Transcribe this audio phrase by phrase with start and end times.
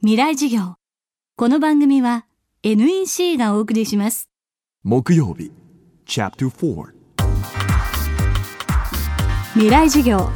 [0.00, 0.76] 未来授業。
[1.34, 2.24] この番組は
[2.62, 4.30] NEC がお送りします。
[4.84, 5.50] 木曜日
[6.06, 6.92] Chapter 4
[9.54, 10.30] 未来授業。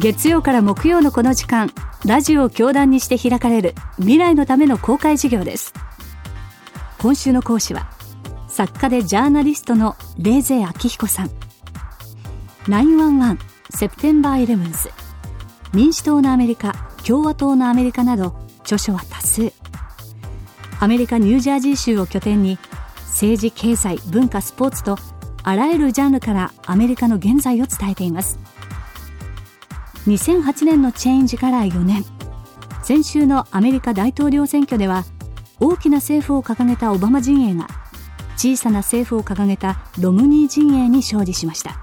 [0.00, 1.70] 月曜から木曜のこの時間
[2.04, 5.72] ラジオを教壇にして開かれる未来のための公開授業です。
[6.98, 7.88] 今週の講師は
[8.48, 11.30] 作家でジャーナリストのレーゼー明彦さん。
[12.64, 13.38] 911
[13.70, 14.90] セプテンバーイレブンス
[15.72, 16.72] 民主党のアメリカ
[17.06, 19.52] 共和党のアメリカなど著書は多数。
[20.80, 22.58] アメリカニュージャージー州を拠点に
[23.06, 24.98] 政治経済文化スポーツと
[25.42, 28.38] あらゆるジャンルからアメリカの現在を伝えています。
[30.06, 32.04] 2008年のチェンジから4年
[32.82, 35.04] 先週のアメリカ大統領選挙では
[35.58, 37.66] 大きな政府を掲げたオバマ陣営が
[38.36, 41.78] 小さな政府を掲げたロムニー陣営に勝利しました。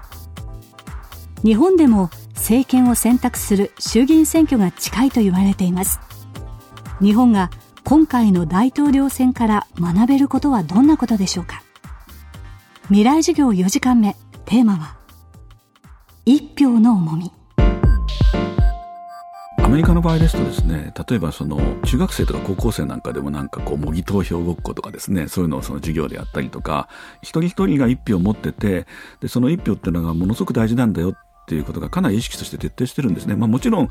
[1.42, 5.98] 日本でも政権を選択する衆議院選挙が近いと言われています。
[7.00, 7.50] 日本が
[7.82, 11.62] 今回の大統領選から学べることはどんなことでしょうか？
[12.84, 14.16] 未来授業4時間目。
[14.44, 14.96] テーマは
[16.24, 17.32] 一票の重み。
[19.58, 26.88] アメリカの場合ですとですね、例えばその中学生とか高校生なんかでもなんかこう模擬投票ごっことかですね、そういうのをその授業でやったりとか、
[27.22, 28.86] 一人一人が一票持ってて、
[29.20, 31.14] で、その一票っていうのがものすごく大事なんだよ
[31.44, 33.36] っていうことがかなり意識として徹底してるんですね。
[33.36, 33.88] まあもちろん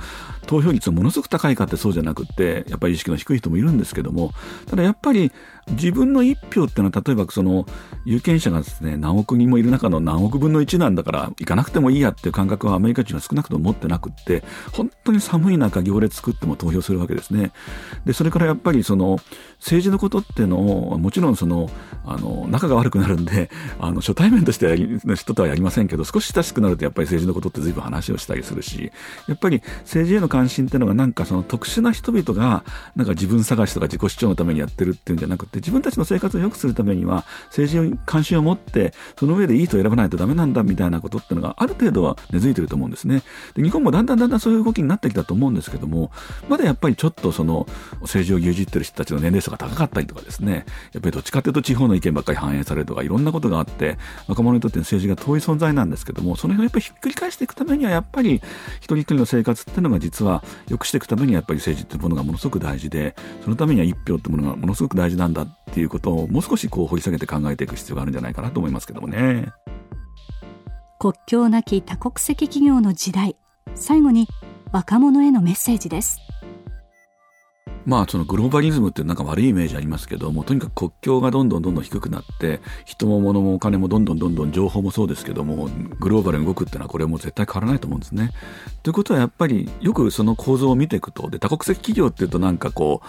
[0.47, 4.31] 投票率がものすごく高いかってそうじゃなくて、やっぱり意識の低い人もいるんですけども、
[4.67, 5.31] ただやっぱり
[5.71, 7.65] 自分の一票っていうのは例えばその
[8.05, 17.51] 有権者がですね、何億人もいる中の何億分の1なんだから行かなくてもいいやっていう感覚はアメリカ人は少なくとも持ってなくって、本当に寒い中行列作っても投票するわけですね。
[18.05, 19.19] で、それからやっぱりその
[19.59, 21.69] 政治のことっていうのを、もちろんその、
[22.05, 28.91] あの、仲が悪くなるんで、あの、初対面としての人とはやりませんけど、少し親しくなるとやっぱり政治のこととって随分話をしたりするし、
[29.27, 32.63] やっぱり政治への関心っていうのがなんかその特殊な人々が、
[32.95, 43.23] なんか自分探しとか自己主張のためにやってるっていうんじゃなくて、自分たちの生活を良くするためには、政治に関心を持って、その上でいい人を選ばないとダメなんだみたいなことっていうのがある程度は根付いてると思うんですね。
[43.55, 46.11] で、日本もだんだんだんだんそういう動きになってきたと思うんですけども、
[46.49, 47.67] まだやっぱりちょっとその
[48.01, 58.35] 政治を牛耳ってる人たちの年齢層が高かったりとかですね、やっぱりどっちかというと地方の意見ばっかり反映されるとかいろんなことがあって、若者にとっての政治が遠い存在なんですけども、その辺をやっぱりひっくり返していくためにはやっぱり
[58.77, 69.51] 一人一人の生活っていうのが実は良くしていくためにはやっぱり政治っていうものがものすごく大事で、そのためには一票ってものがものすごく大事なんだっていうことをもう少しこう掘り下げて考えていく必要があるんじゃないかなと思いますけどもね。
[70.99, 73.35] 国境なき多国籍企業の時代
[73.75, 74.27] 最後に
[74.71, 76.19] 若者へのメッセージです
[77.85, 88.31] まあそのグローバリズムってなんか悪いイメージありますけどもとにかく国境がどんどんどんどん低くなって人も物もお金もどんどんどんどん情報もそうですけどもグローバルに動くっていうのはこれも絶対変わらないと思うんですね。
[88.83, 93.07] ということはやっぱりよくその構造を見ていくとで多国籍企業っていうとなんかこう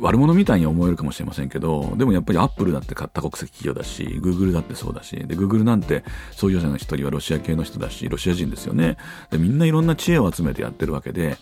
[0.00, 8.96] 悪者みたいに思えるかもしれませんけどでもやっぱりアップルだって多国籍企業だしグーグルだってそうだしでグーグルなんて創業者の一人はロシア系の人だしロシア人ですよね。
[9.30, 11.38] でみんないろんな知恵を集めてやってるわけで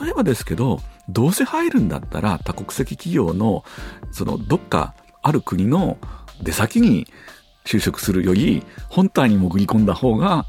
[0.00, 3.64] 例えばですけど、どうせ入るんだったら多国籍企業の、
[4.12, 5.98] そのどっかある国の
[6.42, 7.06] 出先に
[7.64, 10.46] 就職するより、本体に潜り込んだ方が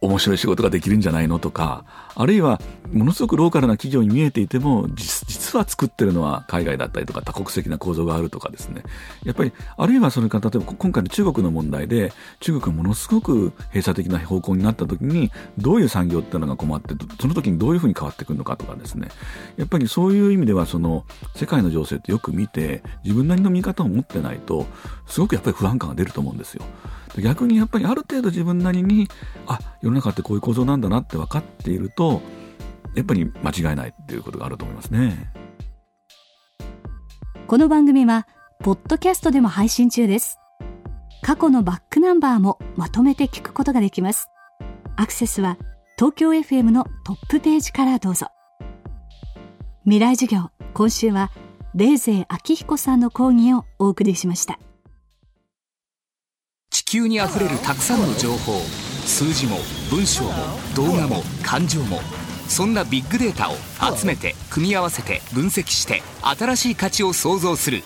[0.00, 1.84] 面白い仕事ができるんじゃないのとか、
[2.14, 2.60] あるいは
[2.92, 8.82] ものすごくローカルな企業に見えていても、実実は作ってるのは海外だったりとか多国籍な構造があるとかですね。
[9.24, 19.06] やっぱり、あるいはそれか例えば今回の中国の問題で、中国がものすごく閉鎖的な方向になった時に、どういう産業っていうのが困って、その時にどういうふうに変わってくるのかとかですね。
[19.56, 21.04] やっぱりそういう意味では、その
[21.36, 24.66] 世界の情勢ってよく見て、自分なりの見方を持ってないと、
[25.06, 26.64] すごくやっぱり不安感が出ると思うんですよ。
[27.22, 29.08] 逆にやっぱりある程度自分なりに、
[29.46, 32.20] あ、世の中ってこういう構造なんだなって分かっていると、
[32.96, 35.30] やっぱり間違いないっていうことがあると思いますね。
[37.46, 38.26] この番組は、
[38.60, 40.38] ポッドキャストでも配信中です。
[41.22, 44.28] 過去のバックナンバーもまとめて聞くことができます。
[44.96, 45.58] アクセスは
[45.98, 48.28] 東京 FM のトップページからどうぞ。
[49.84, 51.30] 未来授業、今週は、
[51.74, 54.58] レーゼー明彦さんの講義をお送りしました。
[56.70, 58.60] 地球にあふれるたくさんの情報
[59.04, 59.58] 数字も
[59.90, 60.32] 文章も
[60.74, 62.00] 動画も感情も
[62.48, 63.54] そんなビッグデータを
[63.96, 67.82] 集めて組み合わせて分析して新しい価値を創造する。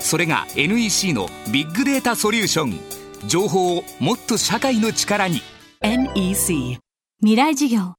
[0.00, 2.78] それが NEC のビッグデータソリューション。
[3.26, 5.40] 情報をもっと社会の力に。
[5.80, 6.78] NEC
[7.20, 7.94] 未来事業。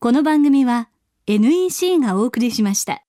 [0.00, 0.90] この番組は
[1.26, 3.07] NEC がお送りしました。